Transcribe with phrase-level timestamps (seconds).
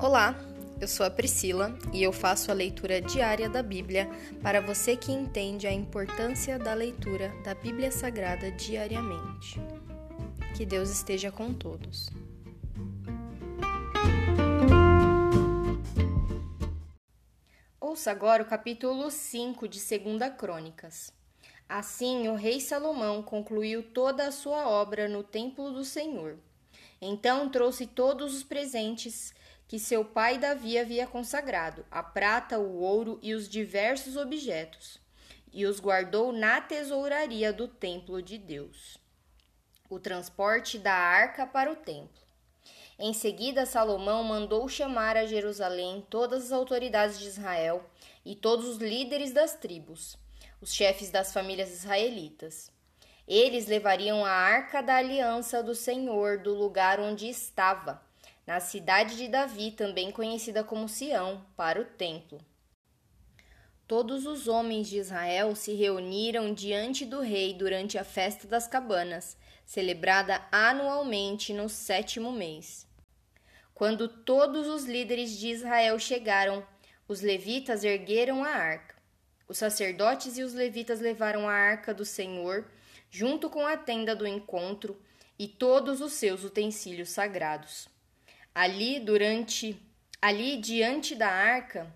[0.00, 0.32] Olá,
[0.80, 4.08] eu sou a Priscila e eu faço a leitura diária da Bíblia
[4.40, 9.60] para você que entende a importância da leitura da Bíblia Sagrada diariamente.
[10.56, 12.08] Que Deus esteja com todos.
[17.80, 21.12] Ouça agora o capítulo 5 de 2 Crônicas.
[21.68, 26.38] Assim, o rei Salomão concluiu toda a sua obra no templo do Senhor.
[27.00, 29.34] Então trouxe todos os presentes
[29.68, 34.98] que seu pai Davi havia consagrado, a prata, o ouro e os diversos objetos,
[35.52, 38.96] e os guardou na tesouraria do templo de Deus.
[39.90, 42.22] O transporte da arca para o templo.
[42.98, 47.84] Em seguida, Salomão mandou chamar a Jerusalém todas as autoridades de Israel
[48.24, 50.16] e todos os líderes das tribos,
[50.62, 52.72] os chefes das famílias israelitas.
[53.26, 58.07] Eles levariam a arca da aliança do Senhor do lugar onde estava
[58.48, 62.40] na cidade de Davi, também conhecida como Sião, para o templo.
[63.86, 69.36] Todos os homens de Israel se reuniram diante do rei durante a festa das cabanas,
[69.66, 72.86] celebrada anualmente no sétimo mês.
[73.74, 76.66] Quando todos os líderes de Israel chegaram,
[77.06, 78.94] os levitas ergueram a arca.
[79.46, 82.64] Os sacerdotes e os levitas levaram a arca do Senhor,
[83.10, 84.98] junto com a tenda do encontro
[85.38, 87.97] e todos os seus utensílios sagrados.
[88.54, 89.80] Ali, durante
[90.20, 91.92] ali diante da arca,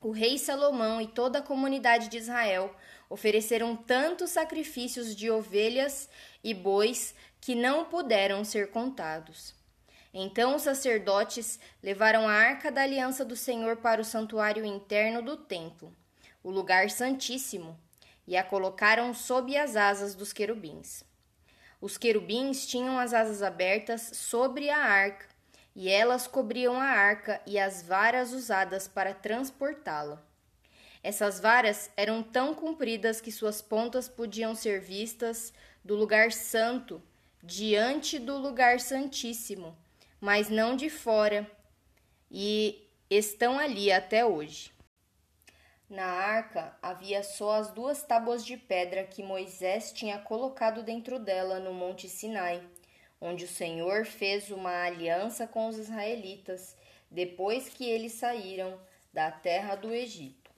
[0.00, 2.74] o rei Salomão e toda a comunidade de Israel
[3.08, 6.08] ofereceram tantos sacrifícios de ovelhas
[6.42, 9.54] e bois que não puderam ser contados.
[10.12, 15.36] Então os sacerdotes levaram a arca da aliança do Senhor para o santuário interno do
[15.36, 15.94] templo,
[16.42, 17.78] o lugar santíssimo,
[18.26, 21.04] e a colocaram sob as asas dos querubins.
[21.80, 25.35] Os querubins tinham as asas abertas sobre a arca
[25.76, 30.24] e elas cobriam a arca e as varas usadas para transportá-la.
[31.02, 35.52] Essas varas eram tão compridas que suas pontas podiam ser vistas
[35.84, 37.00] do lugar santo,
[37.42, 39.76] diante do lugar santíssimo,
[40.18, 41.48] mas não de fora,
[42.30, 44.72] e estão ali até hoje.
[45.90, 51.60] Na arca havia só as duas tábuas de pedra que Moisés tinha colocado dentro dela
[51.60, 52.66] no Monte Sinai
[53.20, 56.76] onde o Senhor fez uma aliança com os israelitas
[57.10, 58.78] depois que eles saíram
[59.12, 60.50] da terra do Egito.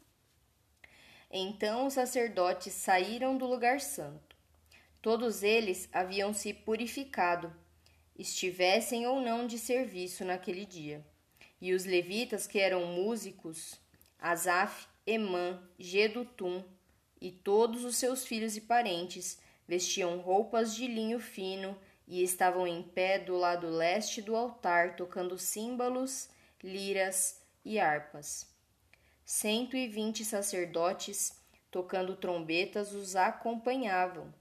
[1.31, 4.37] Então os sacerdotes saíram do lugar santo.
[5.01, 7.55] Todos eles haviam se purificado,
[8.19, 11.05] estivessem ou não de serviço naquele dia.
[11.61, 13.81] E os levitas, que eram músicos,
[14.19, 16.65] Asaf, Emã, Gedutum
[17.21, 22.83] e todos os seus filhos e parentes, vestiam roupas de linho fino e estavam em
[22.83, 26.31] pé do lado leste do altar, tocando símbolos,
[26.65, 28.47] liras e harpas.
[29.25, 31.39] Cento e vinte sacerdotes,
[31.71, 34.33] tocando trombetas, os acompanhavam,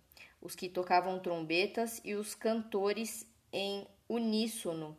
[0.41, 4.97] os que tocavam trombetas e os cantores em uníssono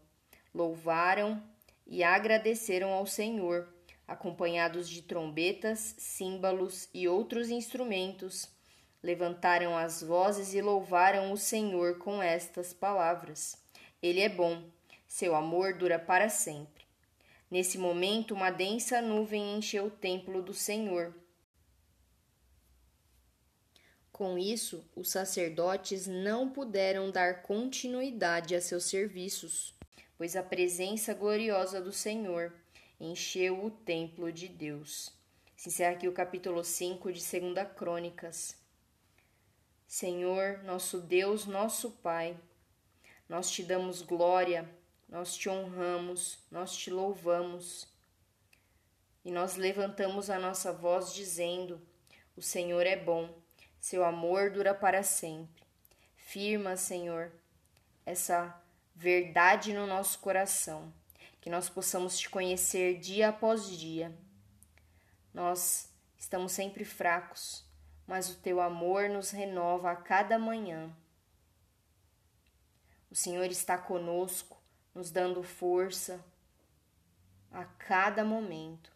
[0.55, 1.43] louvaram
[1.87, 3.73] e agradeceram ao Senhor,
[4.07, 8.58] acompanhados de trombetas, símbolos e outros instrumentos
[9.03, 13.57] levantaram as vozes e louvaram o Senhor com estas palavras:
[14.03, 14.63] Ele é bom,
[15.07, 16.87] seu amor dura para sempre.
[17.51, 21.15] Nesse momento, uma densa nuvem encheu o templo do Senhor.
[24.13, 29.73] Com isso, os sacerdotes não puderam dar continuidade a seus serviços,
[30.19, 32.53] pois a presença gloriosa do Senhor
[33.01, 35.13] encheu o templo de Deus.
[35.57, 38.57] Se encerra aqui o capítulo 5 de 2 Crônicas.
[39.89, 42.37] Senhor, nosso Deus, nosso Pai,
[43.27, 44.69] nós te damos glória,
[45.09, 47.89] nós te honramos, nós te louvamos.
[49.25, 51.81] E nós levantamos a nossa voz dizendo:
[52.37, 53.35] O Senhor é bom,
[53.81, 55.65] seu amor dura para sempre.
[56.17, 57.33] Firma, Senhor,
[58.05, 58.63] essa
[58.95, 60.93] verdade no nosso coração,
[61.41, 64.15] que nós possamos te conhecer dia após dia.
[65.33, 67.67] Nós estamos sempre fracos
[68.09, 70.91] mas o teu amor nos renova a cada manhã.
[73.11, 74.57] O Senhor está conosco,
[74.95, 76.19] nos dando força
[77.53, 78.91] a cada momento.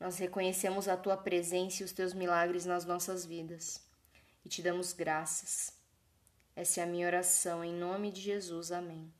[0.00, 3.84] Nós reconhecemos a tua presença e os teus milagres nas nossas vidas
[4.44, 5.74] e te damos graças.
[6.56, 8.72] Essa é a minha oração em nome de Jesus.
[8.72, 9.19] Amém.